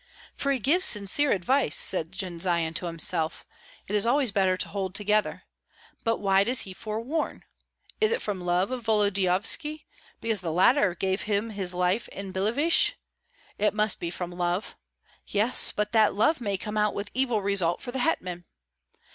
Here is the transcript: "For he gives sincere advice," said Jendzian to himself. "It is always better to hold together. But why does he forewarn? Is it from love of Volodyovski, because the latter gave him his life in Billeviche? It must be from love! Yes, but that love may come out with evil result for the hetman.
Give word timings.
"For 0.33 0.51
he 0.51 0.57
gives 0.57 0.85
sincere 0.87 1.29
advice," 1.31 1.75
said 1.75 2.11
Jendzian 2.11 2.73
to 2.77 2.87
himself. 2.87 3.45
"It 3.87 3.95
is 3.95 4.03
always 4.03 4.31
better 4.31 4.57
to 4.57 4.67
hold 4.67 4.95
together. 4.95 5.43
But 6.03 6.17
why 6.17 6.43
does 6.43 6.61
he 6.61 6.73
forewarn? 6.73 7.45
Is 7.99 8.11
it 8.11 8.19
from 8.19 8.41
love 8.41 8.71
of 8.71 8.81
Volodyovski, 8.83 9.85
because 10.19 10.41
the 10.41 10.51
latter 10.51 10.95
gave 10.95 11.29
him 11.29 11.51
his 11.51 11.75
life 11.75 12.07
in 12.07 12.33
Billeviche? 12.33 12.93
It 13.59 13.75
must 13.75 13.99
be 13.99 14.09
from 14.09 14.31
love! 14.31 14.75
Yes, 15.27 15.71
but 15.71 15.91
that 15.91 16.15
love 16.15 16.41
may 16.41 16.57
come 16.57 16.77
out 16.77 16.95
with 16.95 17.11
evil 17.13 17.43
result 17.43 17.79
for 17.79 17.91
the 17.91 17.99
hetman. 17.99 18.45